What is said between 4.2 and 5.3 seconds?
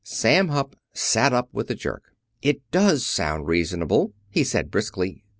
he said briskly.